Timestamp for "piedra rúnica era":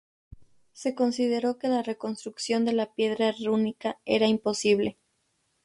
2.91-4.25